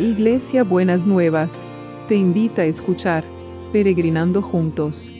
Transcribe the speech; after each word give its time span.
Iglesia 0.00 0.64
Buenas 0.64 1.06
Nuevas, 1.06 1.66
te 2.08 2.14
invita 2.14 2.62
a 2.62 2.64
escuchar 2.64 3.22
Peregrinando 3.70 4.40
Juntos. 4.40 5.10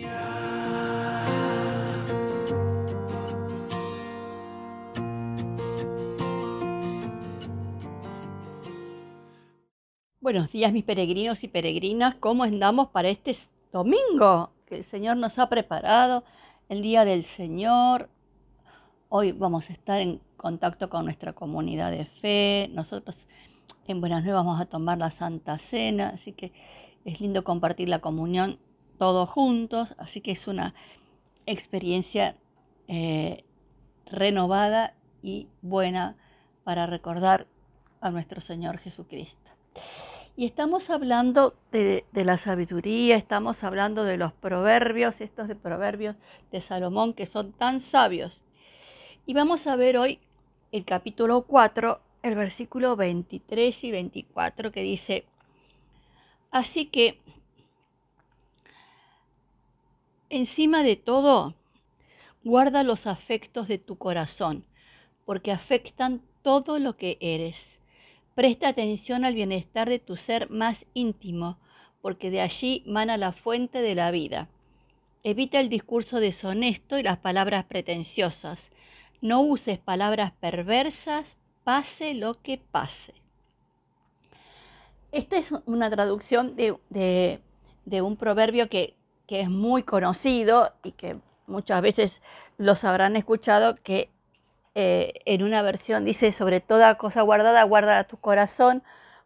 Buenos 10.19 10.51
días 10.51 10.73
mis 10.73 10.85
peregrinos 10.85 11.45
y 11.45 11.49
peregrinas, 11.49 12.15
¿cómo 12.15 12.45
andamos 12.45 12.89
para 12.89 13.11
este 13.11 13.37
domingo 13.75 14.49
que 14.65 14.77
el 14.77 14.85
Señor 14.85 15.19
nos 15.19 15.39
ha 15.39 15.51
preparado? 15.51 16.25
El 16.71 16.81
Día 16.81 17.05
del 17.05 17.25
Señor. 17.25 18.09
Hoy 19.11 19.33
vamos 19.33 19.69
a 19.69 19.75
estar 19.75 20.01
en 20.01 20.23
contacto 20.39 20.89
con 20.89 21.05
nuestra 21.05 21.35
comunidad 21.35 21.91
de 21.91 22.07
fe. 22.07 22.71
Nosotros 22.73 23.15
en 23.91 24.01
Buenas 24.01 24.25
Nuevas 24.25 24.45
vamos 24.45 24.61
a 24.61 24.67
tomar 24.67 24.99
la 24.99 25.11
Santa 25.11 25.59
Cena, 25.59 26.13
así 26.15 26.33
que 26.33 26.53
es 27.05 27.21
lindo 27.21 27.43
compartir 27.43 27.89
la 27.89 27.99
comunión 27.99 28.59
todos 28.99 29.29
juntos, 29.29 29.95
así 29.99 30.21
que 30.21 30.31
es 30.33 30.47
una 30.47 30.75
experiencia 31.47 32.37
eh, 32.87 33.45
renovada 34.07 34.95
y 35.23 35.49
buena 35.63 36.17
para 36.63 36.87
recordar 36.87 37.47
a 38.01 38.11
nuestro 38.11 38.41
Señor 38.41 38.79
Jesucristo. 38.79 39.51
Y 40.37 40.47
estamos 40.47 40.89
hablando 40.89 41.55
de, 41.73 42.05
de, 42.13 42.25
la 42.25 42.39
sabiduría, 42.39 43.17
estamos 43.17 43.65
hablando 43.65 44.05
de 44.05 44.17
los 44.17 44.33
proverbios, 44.33 45.21
estos 45.21 45.49
de 45.49 45.57
proverbios 45.57 46.17
de 46.53 46.61
Salomón 46.61 47.13
que 47.13 47.27
son 47.27 47.53
tan 47.53 47.81
sabios. 47.81 48.43
Y 49.27 49.35
vamos 49.35 49.67
a 49.67 49.77
ver 49.77 49.99
hoy 49.99 50.21
el 50.73 50.85
capítulo 50.85 51.43
4, 51.43 52.01
el 52.23 52.35
versículo 52.35 52.97
23 52.97 53.85
y 53.85 53.91
24 53.91 54.73
que 54.73 54.83
dice, 54.83 55.25
así 56.51 56.87
que 56.87 57.19
encima 60.29 60.83
de 60.83 60.97
todo, 60.97 61.55
guarda 62.45 62.83
los 62.83 63.07
afectos 63.07 63.69
de 63.69 63.79
tu 63.79 63.97
corazón, 63.97 64.65
porque 65.25 65.53
afectan 65.53 66.23
todo 66.43 66.79
lo 66.79 66.97
que 66.97 67.19
eres. 67.21 67.79
Presta 68.35 68.69
atención 68.69 69.25
al 69.25 69.35
bienestar 69.35 69.89
de 69.89 69.99
tu 69.99 70.17
ser 70.17 70.51
más 70.51 70.87
íntimo, 70.95 71.59
porque 72.01 72.31
de 72.31 72.41
allí 72.41 72.83
mana 72.87 73.17
la 73.17 73.33
fuente 73.33 73.83
de 73.83 73.95
la 73.95 74.11
vida. 74.11 74.49
Evita 75.23 75.61
el 75.61 75.69
discurso 75.69 76.21
deshonesto 76.21 76.99
y 76.99 77.03
las 77.03 77.19
palabras 77.19 77.67
pretenciosas. 77.67 78.71
No 79.21 79.43
uses 79.43 79.79
palabras 79.79 80.33
perversas, 80.41 81.37
pase 81.65 82.15
lo 82.15 82.41
que 82.43 82.59
pase. 82.59 83.15
Esta 85.13 85.39
es 85.39 85.53
una 85.67 85.91
traducción 85.91 86.55
de, 86.57 87.41
un 88.01 88.17
proverbio 88.17 88.69
que, 88.69 88.95
que, 89.27 89.41
es 89.41 89.51
muy 89.51 89.83
conocido 89.83 90.73
y 90.83 90.93
que 90.93 91.19
muchas 91.47 91.83
veces 91.83 92.23
los 92.59 92.85
habrán 92.85 93.17
escuchado, 93.17 93.77
que 93.77 94.11
eh, 94.75 95.15
en 95.25 95.43
una 95.43 95.63
versión 95.63 96.05
dice, 96.05 96.31
sobre 96.33 96.61
toda 96.61 96.97
cosa 96.97 97.23
guardada, 97.23 97.65
guarda 97.65 98.05
tu 98.05 98.17
corazón, 98.19 98.83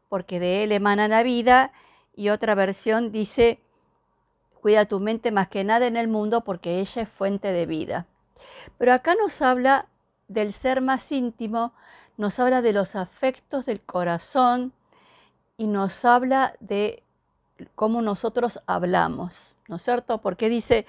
porque 0.09 0.41
de 0.41 0.65
él 0.65 0.73
emana 0.73 1.07
la 1.07 1.23
vida, 1.23 1.73
y 2.17 2.31
otra 2.31 2.55
versión 2.55 3.13
dice, 3.13 3.61
cuida 4.63 4.87
tu 4.87 5.01
mente 5.01 5.31
más 5.33 5.49
que 5.49 5.65
nada 5.65 5.87
en 5.87 5.97
el 5.97 6.09
mundo, 6.09 6.43
porque 6.43 6.81
ella 6.81 7.03
es 7.03 7.09
fuente 7.09 7.49
de 7.53 7.67
vida. 7.67 8.07
Pero 8.79 8.95
acá 8.95 9.15
nos 9.15 9.43
habla 9.43 9.87
del 10.29 10.53
ser 10.53 10.81
más 10.81 11.13
íntimo, 11.13 11.75
nos 12.17 12.39
habla 12.39 12.63
de 12.63 12.73
los 12.73 12.97
afectos 12.97 13.67
del 13.67 13.81
corazón 13.81 14.73
y 15.57 15.67
nos 15.67 16.05
habla 16.05 16.55
de 16.61 17.03
cómo 17.75 18.03
nosotros 18.03 18.61
hablamos, 18.67 19.55
¿no 19.69 19.77
es 19.77 19.83
cierto? 19.83 20.19
Porque 20.19 20.49
dice, 20.49 20.87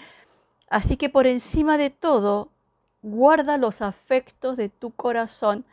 así 0.69 0.97
que 0.97 1.09
por 1.09 1.27
encima 1.27 1.77
de 1.77 1.89
todo, 1.89 2.49
guarda 3.01 3.57
los 3.57 3.81
afectos 3.81 4.57
de 4.57 4.69
tu 4.69 4.91
corazón, 4.91 5.66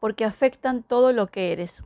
porque 0.00 0.24
afectan 0.24 0.82
todo 0.82 1.12
lo 1.12 1.28
que 1.28 1.52
eres. 1.52 1.82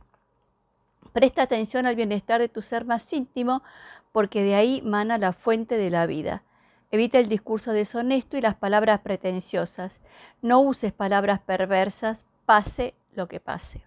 Presta 1.13 1.43
atención 1.43 1.85
al 1.85 1.95
bienestar 1.95 2.41
de 2.41 2.49
tu 2.49 2.61
ser 2.61 2.85
más 2.85 3.11
íntimo, 3.13 3.63
porque 4.11 4.43
de 4.43 4.55
ahí 4.55 4.81
mana 4.81 5.17
la 5.17 5.33
fuente 5.33 5.77
de 5.77 5.89
la 5.89 6.05
vida. 6.05 6.43
Evita 6.91 7.19
el 7.19 7.29
discurso 7.29 7.71
deshonesto 7.71 8.35
y 8.35 8.41
las 8.41 8.55
palabras 8.55 9.01
pretenciosas. 9.01 9.99
No 10.41 10.59
uses 10.59 10.91
palabras 10.91 11.39
perversas, 11.39 12.25
pase 12.45 12.95
lo 13.13 13.27
que 13.27 13.39
pase. 13.39 13.81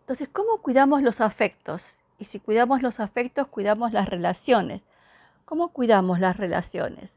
Entonces, 0.00 0.28
¿cómo 0.32 0.58
cuidamos 0.58 1.02
los 1.02 1.20
afectos? 1.20 2.00
Y 2.18 2.24
si 2.24 2.40
cuidamos 2.40 2.82
los 2.82 3.00
afectos, 3.00 3.46
cuidamos 3.46 3.92
las 3.92 4.08
relaciones. 4.08 4.82
¿Cómo 5.44 5.68
cuidamos 5.68 6.20
las 6.20 6.36
relaciones? 6.36 7.10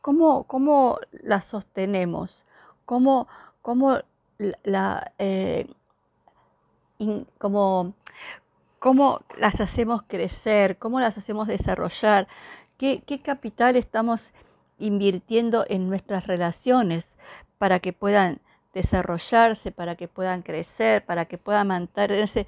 ¿Cómo, 0.00 0.44
cómo 0.44 0.98
las 1.12 1.46
sostenemos? 1.46 2.44
¿Cómo, 2.84 3.26
cómo 3.62 4.00
la, 4.64 5.12
eh, 5.18 5.66
cómo, 7.38 7.94
cómo 8.78 9.20
las 9.38 9.60
hacemos 9.60 10.02
crecer? 10.02 10.76
¿Cómo 10.78 11.00
las 11.00 11.16
hacemos 11.16 11.48
desarrollar? 11.48 12.28
¿Qué, 12.78 13.02
qué 13.06 13.22
capital 13.22 13.76
estamos 13.76 14.32
invirtiendo 14.78 15.64
en 15.68 15.88
nuestras 15.88 16.26
relaciones 16.26 17.06
para 17.58 17.80
que 17.80 17.92
puedan 17.92 18.40
desarrollarse, 18.74 19.70
para 19.70 19.96
que 19.96 20.08
puedan 20.08 20.42
crecer, 20.42 21.04
para 21.04 21.24
que 21.24 21.38
puedan 21.38 21.68
mantenerse 21.68 22.46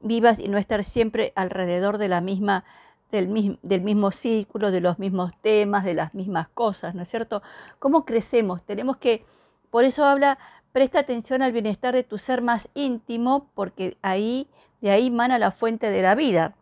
vivas 0.00 0.38
y 0.38 0.48
no 0.48 0.58
estar 0.58 0.84
siempre 0.84 1.32
alrededor 1.34 1.98
de 1.98 2.08
la 2.08 2.20
misma, 2.20 2.64
del, 3.10 3.28
mismo, 3.28 3.58
del 3.62 3.80
mismo 3.80 4.10
círculo, 4.10 4.70
de 4.70 4.80
los 4.80 4.98
mismos 4.98 5.32
temas, 5.42 5.84
de 5.84 5.94
las 5.94 6.14
mismas 6.14 6.48
cosas, 6.48 6.94
¿no 6.94 7.02
es 7.02 7.08
cierto? 7.08 7.42
¿Cómo 7.78 8.04
crecemos? 8.04 8.62
Tenemos 8.62 8.96
que, 8.98 9.24
por 9.70 9.84
eso 9.84 10.04
habla, 10.04 10.38
presta 10.72 11.00
atención 11.00 11.42
al 11.42 11.52
bienestar 11.52 11.94
de 11.94 12.04
tu 12.04 12.18
ser 12.18 12.42
más 12.42 12.68
íntimo, 12.74 13.50
porque 13.54 13.96
ahí, 14.02 14.48
de 14.80 14.90
ahí 14.90 15.10
mana 15.10 15.38
la 15.38 15.50
fuente 15.50 15.90
de 15.90 16.02
la 16.02 16.14
vida. 16.14 16.54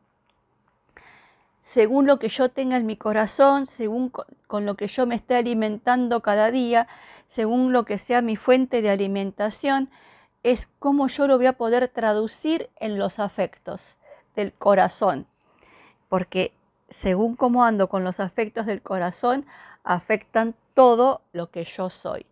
Según 1.63 2.07
lo 2.07 2.19
que 2.19 2.29
yo 2.29 2.51
tenga 2.51 2.77
en 2.77 2.87
mi 2.87 2.97
corazón, 2.97 3.67
según 3.67 4.11
con 4.11 4.67
lo 4.67 4.75
que 4.75 4.89
yo 4.89 5.07
me 5.07 5.15
esté 5.15 5.37
alimentando 5.37 6.21
cada 6.21 6.51
día, 6.51 6.87
según 7.33 7.73
lo 7.73 7.87
que 7.87 7.97
sea 7.97 8.21
mi 8.21 8.37
fuente 8.37 8.83
de 8.83 8.91
alimentación, 8.91 9.89
es 10.43 10.69
cómo 10.79 11.09
yo 11.09 11.27
lo 11.27 11.39
voy 11.39 11.47
a 11.47 11.55
poder 11.55 11.89
traducir 11.89 12.69
en 12.79 12.99
los 12.99 13.19
afectos 13.19 13.97
del 14.37 14.53
corazón. 14.53 15.27
Porque 16.11 16.53
según 16.91 17.37
cómo 17.37 17.65
ando 17.65 17.89
con 17.89 18.05
los 18.05 18.21
afectos 18.21 18.67
del 18.67 18.83
corazón, 18.83 19.47
afectan 19.83 20.55
todo 20.75 21.23
lo 21.33 21.51
que 21.51 21.65
yo 21.65 21.89
soy. 21.89 22.27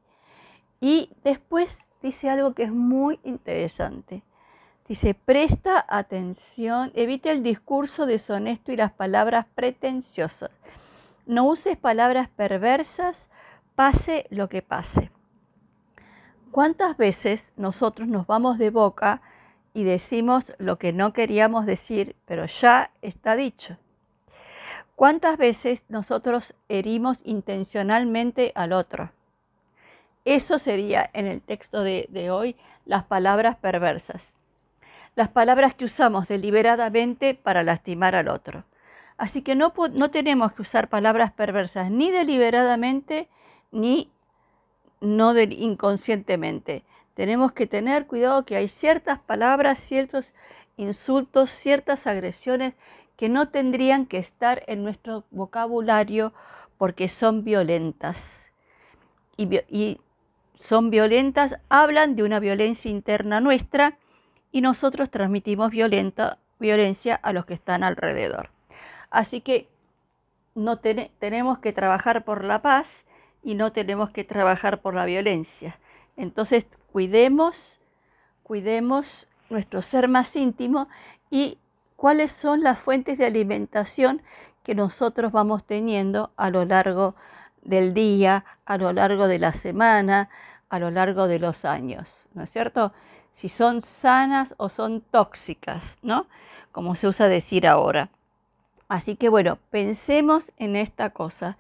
Y 0.83 1.11
después 1.25 1.79
dice 2.03 2.29
algo 2.29 2.53
que 2.53 2.65
es 2.65 2.73
muy 2.73 3.21
interesante. 3.25 4.23
Dice, 4.87 5.15
presta 5.15 5.83
atención, 5.89 6.93
evita 6.95 7.31
el 7.31 7.43
discurso 7.43 8.05
deshonesto 8.05 8.71
y 8.71 8.77
las 8.77 8.93
palabras 8.93 9.47
pretenciosas. 9.55 10.51
No 11.25 11.47
uses 11.47 11.79
palabras 11.79 12.29
perversas 12.29 13.30
pase 13.81 14.27
lo 14.29 14.51
que 14.51 14.61
pase. 14.61 15.11
¿Cuántas 16.51 16.99
veces 16.99 17.43
nosotros 17.57 18.09
nos 18.09 18.27
vamos 18.27 18.59
de 18.59 18.69
boca 18.69 19.23
y 19.73 19.85
decimos 19.85 20.53
lo 20.59 20.77
que 20.77 20.93
no 20.93 21.15
queríamos 21.15 21.65
decir, 21.65 22.15
pero 22.27 22.45
ya 22.45 22.91
está 23.01 23.37
dicho? 23.37 23.79
¿Cuántas 24.97 25.39
veces 25.39 25.83
nosotros 25.89 26.55
herimos 26.69 27.21
intencionalmente 27.25 28.53
al 28.55 28.75
otro? 28.75 29.13
Eso 30.27 30.59
sería 30.59 31.09
en 31.15 31.27
el 31.27 31.41
texto 31.41 31.83
de, 31.83 32.31
hoy 32.31 32.57
las 32.85 33.05
palabras 33.05 33.57
perversas, 33.57 34.35
las 35.17 35.31
palabras 35.31 35.75
que 35.75 35.87
usamos 35.87 36.29
deliberadamente 36.29 37.35
para 37.35 37.63
lastimar 37.63 38.15
al 38.15 38.29
otro. 38.29 38.65
Así 39.17 39.41
que 39.41 39.55
no, 39.55 39.73
no 39.95 40.11
tenemos 40.11 40.53
que 40.53 40.61
usar 40.61 40.91
palabras 40.91 41.33
perversas 41.33 41.91
ni 41.91 42.11
deliberadamente 42.11 43.31
ni 43.73 44.11
no 45.01 45.39
inconscientemente. 45.39 46.85
Tenemos 47.15 47.53
que 47.53 47.67
tener 47.67 48.07
cuidado 48.07 48.45
que 48.45 48.57
hay 48.57 48.69
ciertas 48.69 49.19
palabras, 49.19 49.79
ciertos 49.79 50.33
insultos, 50.77 51.51
ciertas 51.51 52.07
agresiones 52.07 52.75
que 53.17 53.29
no 53.29 53.49
tendrían 53.49 54.07
que 54.07 54.19
estar 54.19 54.63
en 54.67 54.83
nuestro 54.83 55.25
vocabulario 55.31 56.33
porque 56.79 57.09
son 57.09 57.45
violentas. 57.45 58.51
Y, 59.37 60.01
son 60.59 60.91
violentas, 60.91 61.57
hablan 61.71 62.17
de 62.17 62.23
una 62.23 62.39
violencia 62.39 62.91
interna 62.91 63.41
nuestra 63.41 63.97
y 64.53 64.61
nosotros 64.61 65.11
transmitimos 65.11 65.71
violenta, 65.71 66.39
violencia 66.59 67.15
a 67.15 67.33
los 67.33 67.47
que 67.47 67.55
están 67.55 67.83
alrededor. 67.83 68.51
Así 69.11 69.41
que 69.41 69.69
no 70.55 70.79
tenemos 70.79 71.59
que 71.61 71.73
trabajar 71.73 72.25
por 72.25 72.45
la 72.45 72.61
paz 72.61 72.89
y 73.43 73.55
no 73.55 73.73
tenemos 73.73 74.11
que 74.11 74.25
trabajar 74.25 74.81
por 74.81 74.95
la 74.95 75.05
violencia. 75.05 75.79
Entonces, 76.17 76.67
cuidemos, 76.93 77.81
cuidemos 78.43 79.29
nuestro 79.49 79.83
ser 79.83 80.09
más 80.09 80.37
íntimo 80.37 80.89
y 81.31 81.59
cuáles 81.97 82.33
son 82.33 82.63
las 82.63 82.79
fuentes 82.79 83.19
de 83.19 83.27
alimentación 83.27 84.23
que 84.63 84.75
nosotros 84.75 85.33
vamos 85.33 85.65
teniendo 85.65 86.31
a 86.37 86.51
lo 86.51 86.65
largo 86.65 87.15
del 87.63 87.95
día, 87.95 88.45
a 88.65 88.79
lo 88.79 88.93
largo 88.93 89.29
de 89.29 89.39
la 89.39 89.53
semana, 89.53 90.29
a 90.69 90.79
lo 90.79 90.91
largo 90.91 91.27
de 91.27 91.39
los 91.39 91.65
años, 91.65 92.29
¿no 92.35 92.43
es 92.45 92.51
cierto? 92.51 92.93
Si 93.35 93.49
son 93.49 93.83
sanas 93.83 94.55
o 94.59 94.69
son 94.69 95.01
tóxicas, 95.01 95.99
¿no? 96.03 96.27
Como 96.73 96.95
se 96.95 97.09
usa 97.09 97.29
decir 97.29 97.67
ahora. 97.67 98.11
Así 98.89 99.17
que 99.17 99.29
bueno, 99.29 99.59
pensemos 99.71 100.53
en 100.59 100.77
esta 100.77 101.11
cosa. 101.11 101.57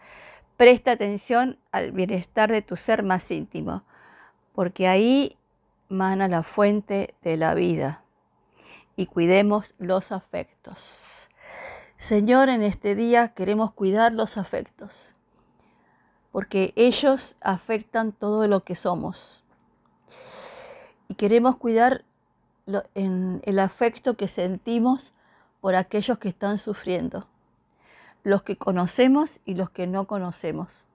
Presta 0.61 0.91
atención 0.91 1.57
al 1.73 1.91
bienestar 1.91 2.53
de 2.53 2.61
tu 2.61 2.77
ser 2.77 3.03
más 3.03 3.31
íntimo, 3.31 3.83
porque 4.55 4.89
ahí 4.89 5.39
mana 5.89 6.29
la 6.29 6.43
fuente 6.43 7.15
de 7.23 7.39
la 7.39 7.55
vida. 7.55 8.03
Y 8.95 9.07
cuidemos 9.07 9.75
los 9.79 10.13
afectos. 10.13 11.31
Señor, 11.97 12.51
en 12.51 12.63
este 12.63 12.95
día 12.95 13.29
queremos 13.29 13.73
cuidar 13.73 14.13
los 14.13 14.37
afectos, 14.37 15.15
porque 16.31 16.75
ellos 16.77 17.39
afectan 17.41 18.13
todo 18.13 18.47
lo 18.47 18.63
que 18.63 18.77
somos. 18.77 19.43
Y 21.09 21.15
queremos 21.15 21.57
cuidar 21.57 22.05
en 22.95 23.41
el 23.47 23.59
afecto 23.61 24.15
que 24.15 24.29
sentimos 24.29 25.15
por 25.63 25.75
aquellos 25.75 26.19
que 26.19 26.29
están 26.29 26.59
sufriendo, 26.59 27.27
los 28.23 28.43
que 28.43 28.57
conocemos 28.57 29.41
y 29.45 29.55
los 29.55 29.71
que 29.71 29.87
no 29.87 30.07
conocemos. 30.07 30.87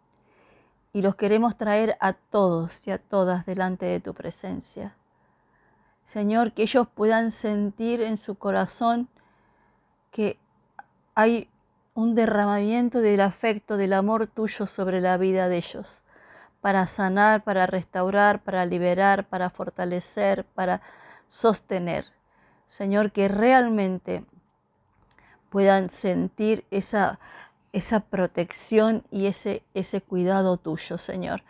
Y 0.93 1.01
los 1.01 1.15
queremos 1.15 1.57
traer 1.57 1.97
a 1.99 2.13
todos 2.13 2.87
y 2.87 2.91
a 2.91 2.97
todas 2.97 3.45
delante 3.45 3.85
de 3.85 3.99
tu 3.99 4.13
presencia. 4.13 4.95
Señor, 6.05 6.53
que 6.53 6.63
ellos 6.63 6.87
puedan 6.93 7.31
sentir 7.31 8.01
en 8.01 8.17
su 8.17 8.35
corazón 8.35 9.09
que 10.11 10.37
hay 11.15 11.49
un 11.95 12.13
derramamiento 12.13 12.99
del 12.99 13.21
afecto, 13.21 13.77
del 13.77 13.93
amor 13.93 14.27
tuyo 14.27 14.67
sobre 14.67 15.01
la 15.01 15.17
vida 15.17 15.49
de 15.49 15.57
ellos, 15.57 16.01
para 16.61 16.87
sanar, 16.87 17.43
para 17.43 17.65
restaurar, 17.65 18.41
para 18.41 18.65
liberar, 18.65 19.25
para 19.25 19.49
fortalecer, 19.49 20.45
para 20.45 20.81
sostener. 21.29 22.05
Señor, 22.67 23.11
que 23.11 23.27
realmente 23.27 24.23
puedan 25.55 25.89
sentir 25.89 26.65
esa, 26.69 27.17
esa 27.71 28.01
protección 28.01 29.03
y 29.09 29.27
ese, 29.27 29.63
ese 29.73 30.01
cuidado 30.01 30.57
tuyo, 30.57 30.97
Señor. 30.97 31.43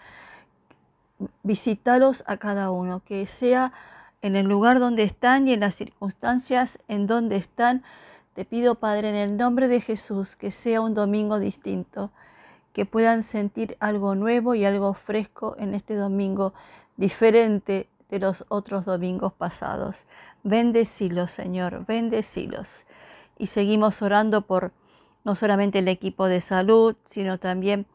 Visítalos 1.42 2.24
a 2.28 2.38
cada 2.38 2.69
uno, 2.69 3.02
que 3.04 3.25
sea 3.25 3.74
en 4.22 4.36
el 4.36 4.46
lugar 4.46 4.78
donde 4.78 5.02
están 5.02 5.48
y 5.48 5.54
en 5.54 5.62
las 5.62 5.74
circunstancias 5.74 6.78
en 6.88 7.07
donde 7.07 7.38
están. 7.38 7.81
Te 8.36 8.46
pido, 8.46 8.75
Padre, 8.75 9.10
en 9.10 9.16
el 9.16 9.38
nombre 9.38 9.68
de 9.68 9.81
Jesús, 9.81 10.36
que 10.36 10.52
sea 10.52 10.81
un 10.81 10.94
domingo 10.94 11.40
distinto, 11.40 12.12
que 12.74 12.86
puedan 12.86 13.24
sentir 13.24 13.75
algo 13.80 14.13
nuevo 14.13 14.54
y 14.54 14.66
algo 14.66 14.94
fresco 14.94 15.56
en 15.57 15.74
este 15.74 15.96
domingo, 15.96 16.54
diferente 16.96 17.90
de 18.12 18.19
los 18.19 18.46
otros 18.50 18.86
domingos 18.86 19.34
pasados. 19.34 20.06
Bendecilos, 20.44 21.31
Señor, 21.31 21.88
bendecilos 21.88 22.86
y 23.37 23.47
seguimos 23.47 24.01
orando 24.01 24.41
por 24.41 24.71
no 25.23 25.35
solamente 25.35 25.79
el 25.79 25.87
equipo 25.87 26.27
de 26.27 26.41
salud, 26.41 26.95
sino 27.05 27.39
también 27.39 27.85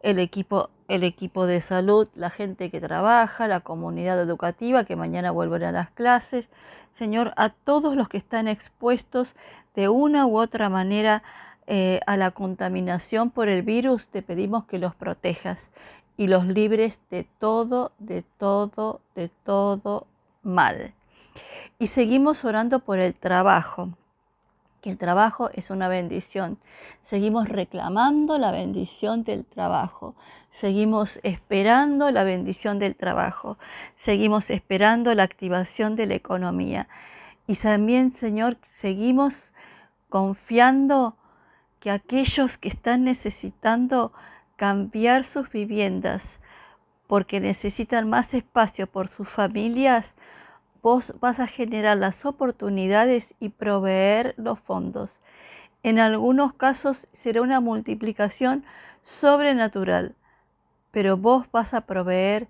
el 0.00 0.18
equipo, 0.18 0.68
el 0.86 1.02
equipo 1.02 1.46
de 1.46 1.60
salud, 1.62 2.08
la 2.14 2.30
gente 2.30 2.70
que 2.70 2.80
trabaja, 2.80 3.48
la 3.48 3.60
comunidad 3.60 4.20
educativa 4.20 4.84
que 4.84 4.96
mañana 4.96 5.30
vuelven 5.30 5.64
a 5.64 5.72
las 5.72 5.90
clases. 5.90 6.50
Señor, 6.92 7.32
a 7.36 7.48
todos 7.48 7.96
los 7.96 8.08
que 8.08 8.18
están 8.18 8.48
expuestos 8.48 9.34
de 9.74 9.88
una 9.88 10.26
u 10.26 10.38
otra 10.38 10.68
manera 10.68 11.22
eh, 11.66 12.00
a 12.06 12.18
la 12.18 12.32
contaminación 12.32 13.30
por 13.30 13.48
el 13.48 13.62
virus, 13.62 14.08
te 14.08 14.20
pedimos 14.20 14.66
que 14.66 14.78
los 14.78 14.94
protejas 14.94 15.58
y 16.18 16.26
los 16.26 16.46
libres 16.46 16.98
de 17.10 17.26
todo, 17.38 17.92
de 17.98 18.22
todo, 18.38 19.00
de 19.14 19.30
todo 19.44 20.06
mal. 20.42 20.92
Y 21.78 21.86
seguimos 21.86 22.44
orando 22.44 22.80
por 22.80 22.98
el 22.98 23.14
trabajo 23.14 23.88
que 24.84 24.90
el 24.90 24.98
trabajo 24.98 25.48
es 25.54 25.70
una 25.70 25.88
bendición. 25.88 26.58
Seguimos 27.04 27.48
reclamando 27.48 28.36
la 28.36 28.50
bendición 28.50 29.24
del 29.24 29.46
trabajo. 29.46 30.14
Seguimos 30.50 31.20
esperando 31.22 32.10
la 32.10 32.22
bendición 32.22 32.78
del 32.78 32.94
trabajo. 32.94 33.56
Seguimos 33.96 34.50
esperando 34.50 35.14
la 35.14 35.22
activación 35.22 35.96
de 35.96 36.04
la 36.04 36.16
economía. 36.16 36.86
Y 37.46 37.56
también, 37.56 38.12
Señor, 38.12 38.58
seguimos 38.72 39.54
confiando 40.10 41.16
que 41.80 41.90
aquellos 41.90 42.58
que 42.58 42.68
están 42.68 43.04
necesitando 43.04 44.12
cambiar 44.56 45.24
sus 45.24 45.50
viviendas 45.50 46.40
porque 47.06 47.40
necesitan 47.40 48.10
más 48.10 48.34
espacio 48.34 48.86
por 48.86 49.08
sus 49.08 49.30
familias, 49.30 50.14
vos 50.84 51.14
vas 51.18 51.40
a 51.40 51.46
generar 51.46 51.96
las 51.96 52.26
oportunidades 52.26 53.32
y 53.40 53.48
proveer 53.48 54.34
los 54.36 54.60
fondos. 54.60 55.18
En 55.82 55.98
algunos 55.98 56.52
casos 56.52 57.08
será 57.14 57.40
una 57.40 57.60
multiplicación 57.60 58.64
sobrenatural, 59.00 60.14
pero 60.90 61.16
vos 61.16 61.46
vas 61.50 61.72
a 61.72 61.80
proveer, 61.80 62.48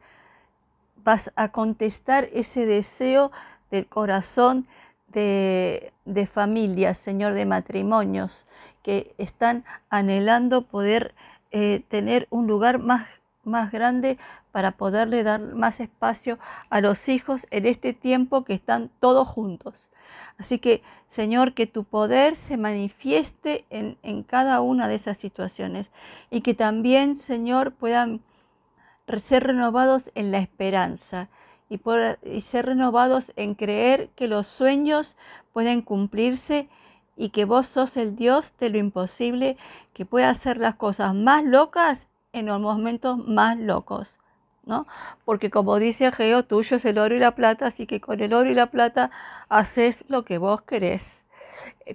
vas 1.04 1.30
a 1.36 1.52
contestar 1.52 2.28
ese 2.32 2.66
deseo 2.66 3.30
del 3.70 3.86
corazón 3.86 4.66
de, 5.12 5.92
de 6.04 6.26
familias, 6.26 6.98
Señor, 6.98 7.34
de 7.34 7.46
matrimonios, 7.46 8.46
que 8.82 9.14
están 9.16 9.64
anhelando 9.90 10.62
poder 10.62 11.14
eh, 11.52 11.84
tener 11.88 12.26
un 12.30 12.48
lugar 12.48 12.80
más 12.80 13.06
más 13.44 13.70
grande 13.70 14.18
para 14.54 14.70
poderle 14.70 15.24
dar 15.24 15.40
más 15.40 15.80
espacio 15.80 16.38
a 16.70 16.80
los 16.80 17.08
hijos 17.08 17.44
en 17.50 17.66
este 17.66 17.92
tiempo 17.92 18.44
que 18.44 18.54
están 18.54 18.88
todos 19.00 19.26
juntos. 19.26 19.90
Así 20.38 20.60
que, 20.60 20.80
Señor, 21.08 21.54
que 21.54 21.66
tu 21.66 21.82
poder 21.82 22.36
se 22.36 22.56
manifieste 22.56 23.64
en, 23.68 23.98
en 24.04 24.22
cada 24.22 24.60
una 24.60 24.86
de 24.86 24.94
esas 24.94 25.16
situaciones 25.16 25.90
y 26.30 26.42
que 26.42 26.54
también, 26.54 27.18
Señor, 27.18 27.72
puedan 27.72 28.20
ser 29.24 29.42
renovados 29.42 30.08
en 30.14 30.30
la 30.30 30.38
esperanza 30.38 31.28
y, 31.68 31.80
y 32.22 32.40
ser 32.42 32.66
renovados 32.66 33.32
en 33.34 33.56
creer 33.56 34.10
que 34.14 34.28
los 34.28 34.46
sueños 34.46 35.16
pueden 35.52 35.82
cumplirse 35.82 36.68
y 37.16 37.30
que 37.30 37.44
vos 37.44 37.66
sos 37.66 37.96
el 37.96 38.14
Dios 38.14 38.52
de 38.60 38.70
lo 38.70 38.78
imposible, 38.78 39.56
que 39.94 40.06
puede 40.06 40.26
hacer 40.26 40.58
las 40.58 40.76
cosas 40.76 41.12
más 41.12 41.44
locas 41.44 42.06
en 42.32 42.46
los 42.46 42.60
momentos 42.60 43.18
más 43.18 43.58
locos, 43.58 44.16
Porque 45.24 45.50
como 45.50 45.78
dice 45.78 46.06
Ageo, 46.06 46.44
tuyo 46.44 46.76
es 46.76 46.84
el 46.84 46.98
oro 46.98 47.14
y 47.14 47.18
la 47.18 47.34
plata, 47.34 47.66
así 47.66 47.86
que 47.86 48.00
con 48.00 48.20
el 48.20 48.32
oro 48.32 48.50
y 48.50 48.54
la 48.54 48.66
plata 48.66 49.10
haces 49.48 50.04
lo 50.08 50.24
que 50.24 50.38
vos 50.38 50.62
querés. 50.62 51.24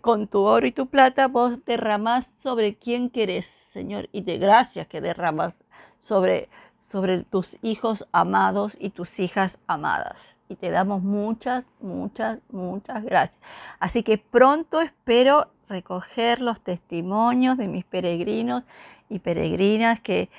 Con 0.01 0.27
tu 0.27 0.41
oro 0.41 0.65
y 0.65 0.71
tu 0.71 0.87
plata 0.87 1.27
vos 1.27 1.63
derramás 1.65 2.31
sobre 2.41 2.75
quien 2.75 3.09
querés, 3.09 3.47
Señor, 3.73 4.07
y 4.11 4.21
de 4.21 4.37
gracias 4.37 4.87
que 4.87 5.01
derramas 5.01 5.55
sobre, 5.99 6.49
sobre 6.79 7.23
tus 7.23 7.57
hijos 7.61 8.07
amados 8.11 8.77
y 8.79 8.91
tus 8.91 9.19
hijas 9.19 9.59
amadas. 9.67 10.37
Y 10.47 10.55
te 10.55 10.69
damos 10.69 11.03
muchas, 11.03 11.65
muchas, 11.79 12.39
muchas 12.51 13.03
gracias. 13.03 13.39
Así 13.79 14.01
que 14.01 14.17
pronto 14.17 14.81
espero 14.81 15.47
recoger 15.67 16.41
los 16.41 16.61
testimonios 16.61 17.57
de 17.57 17.67
mis 17.67 17.85
peregrinos 17.85 18.63
y 19.09 19.19
peregrinas 19.19 19.99
que 20.01 20.29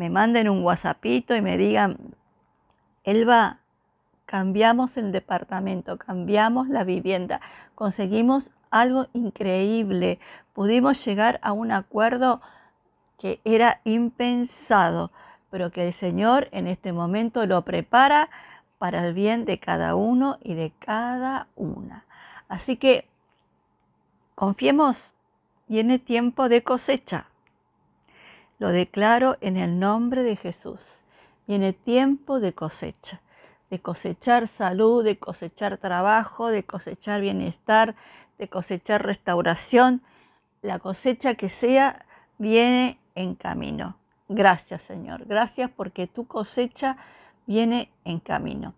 me 0.00 0.08
manden 0.08 0.48
un 0.48 0.64
WhatsAppito 0.64 1.36
y 1.36 1.42
me 1.42 1.58
digan, 1.58 1.98
Elba, 3.04 3.58
cambiamos 4.24 4.96
el 4.96 5.12
departamento, 5.12 5.98
cambiamos 5.98 6.70
la 6.70 6.84
vivienda, 6.84 7.42
conseguimos 7.74 8.50
algo 8.70 9.08
increíble, 9.12 10.18
pudimos 10.54 11.04
llegar 11.04 11.38
a 11.42 11.52
un 11.52 11.70
acuerdo 11.70 12.40
que 13.18 13.42
era 13.44 13.82
impensado, 13.84 15.10
pero 15.50 15.70
que 15.70 15.88
el 15.88 15.92
Señor 15.92 16.48
en 16.52 16.66
este 16.66 16.94
momento 16.94 17.44
lo 17.44 17.60
prepara 17.66 18.30
para 18.78 19.06
el 19.06 19.12
bien 19.12 19.44
de 19.44 19.58
cada 19.58 19.96
uno 19.96 20.38
y 20.42 20.54
de 20.54 20.72
cada 20.78 21.46
una. 21.56 22.06
Así 22.48 22.78
que 22.78 23.06
confiemos, 24.34 25.12
viene 25.68 25.98
tiempo 25.98 26.48
de 26.48 26.62
cosecha. 26.62 27.26
Lo 28.60 28.68
declaro 28.68 29.36
en 29.40 29.56
el 29.56 29.80
nombre 29.80 30.22
de 30.22 30.36
Jesús. 30.36 30.80
Viene 31.48 31.72
tiempo 31.72 32.38
de 32.38 32.52
cosecha, 32.52 33.20
de 33.70 33.80
cosechar 33.80 34.46
salud, 34.46 35.02
de 35.02 35.18
cosechar 35.18 35.78
trabajo, 35.78 36.46
de 36.46 36.62
cosechar 36.62 37.20
bienestar, 37.20 37.96
de 38.38 38.46
cosechar 38.46 39.04
restauración. 39.04 40.02
La 40.62 40.78
cosecha 40.78 41.34
que 41.34 41.48
sea 41.48 42.06
viene 42.38 43.00
en 43.16 43.34
camino. 43.34 43.96
Gracias 44.28 44.82
Señor, 44.82 45.24
gracias 45.24 45.72
porque 45.74 46.06
tu 46.06 46.28
cosecha 46.28 46.96
viene 47.48 47.90
en 48.04 48.20
camino. 48.20 48.74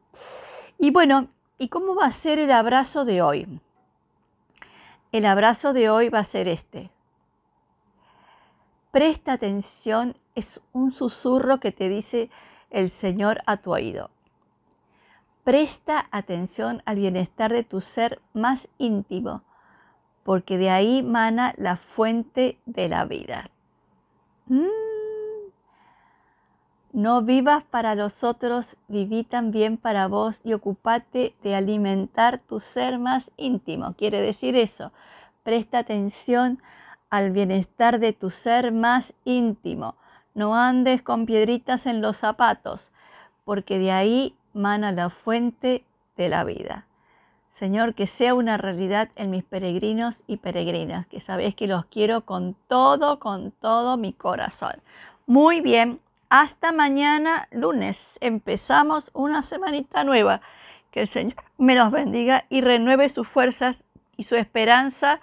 Y 0.78 0.90
bueno, 0.90 1.28
¿Y 1.62 1.68
cómo 1.68 1.94
va 1.94 2.06
a 2.06 2.10
ser 2.10 2.40
el 2.40 2.50
abrazo 2.50 3.04
de 3.04 3.22
hoy? 3.22 3.46
El 5.12 5.24
abrazo 5.24 5.72
de 5.72 5.88
hoy 5.90 6.08
va 6.08 6.18
a 6.18 6.24
ser 6.24 6.48
este. 6.48 6.90
Presta 8.92 9.32
atención, 9.32 10.16
es 10.34 10.60
un 10.74 10.92
susurro 10.92 11.60
que 11.60 11.72
te 11.72 11.88
dice 11.88 12.28
el 12.68 12.90
Señor 12.90 13.40
a 13.46 13.56
tu 13.56 13.72
oído. 13.72 14.10
Presta 15.44 16.08
atención 16.10 16.82
al 16.84 16.96
bienestar 16.96 17.54
de 17.54 17.64
tu 17.64 17.80
ser 17.80 18.20
más 18.34 18.68
íntimo, 18.76 19.44
porque 20.24 20.58
de 20.58 20.68
ahí 20.68 21.02
mana 21.02 21.54
la 21.56 21.78
fuente 21.78 22.58
de 22.66 22.90
la 22.90 23.06
vida. 23.06 23.50
Mm. 24.48 24.66
No 26.92 27.22
vivas 27.22 27.64
para 27.64 27.94
los 27.94 28.22
otros, 28.22 28.76
viví 28.88 29.24
también 29.24 29.78
para 29.78 30.06
vos 30.06 30.42
y 30.44 30.52
ocupate 30.52 31.34
de 31.42 31.54
alimentar 31.54 32.40
tu 32.40 32.60
ser 32.60 32.98
más 32.98 33.30
íntimo. 33.38 33.94
Quiere 33.94 34.20
decir 34.20 34.54
eso, 34.54 34.92
presta 35.44 35.78
atención 35.78 36.60
al 37.12 37.30
bienestar 37.30 38.00
de 38.00 38.14
tu 38.14 38.30
ser 38.30 38.72
más 38.72 39.12
íntimo. 39.26 39.96
No 40.34 40.56
andes 40.56 41.02
con 41.02 41.26
piedritas 41.26 41.84
en 41.84 42.00
los 42.00 42.16
zapatos, 42.16 42.90
porque 43.44 43.78
de 43.78 43.92
ahí 43.92 44.34
mana 44.54 44.92
la 44.92 45.10
fuente 45.10 45.84
de 46.16 46.30
la 46.30 46.42
vida. 46.44 46.86
Señor, 47.50 47.94
que 47.94 48.06
sea 48.06 48.32
una 48.32 48.56
realidad 48.56 49.10
en 49.14 49.28
mis 49.28 49.44
peregrinos 49.44 50.22
y 50.26 50.38
peregrinas, 50.38 51.06
que 51.06 51.20
sabéis 51.20 51.54
que 51.54 51.66
los 51.66 51.84
quiero 51.84 52.22
con 52.22 52.56
todo, 52.66 53.18
con 53.18 53.50
todo 53.50 53.98
mi 53.98 54.14
corazón. 54.14 54.76
Muy 55.26 55.60
bien, 55.60 56.00
hasta 56.30 56.72
mañana 56.72 57.46
lunes. 57.50 58.16
Empezamos 58.22 59.10
una 59.12 59.42
semanita 59.42 60.02
nueva. 60.02 60.40
Que 60.90 61.02
el 61.02 61.08
Señor 61.08 61.36
me 61.58 61.74
los 61.74 61.90
bendiga 61.90 62.46
y 62.48 62.62
renueve 62.62 63.10
sus 63.10 63.28
fuerzas 63.28 63.82
y 64.16 64.22
su 64.22 64.34
esperanza 64.34 65.20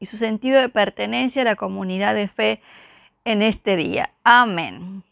y 0.00 0.06
su 0.06 0.16
sentido 0.16 0.60
de 0.60 0.68
pertenencia 0.68 1.42
a 1.42 1.44
la 1.44 1.56
comunidad 1.56 2.14
de 2.14 2.26
fe 2.26 2.60
en 3.24 3.42
este 3.42 3.76
día. 3.76 4.10
Amén. 4.24 5.04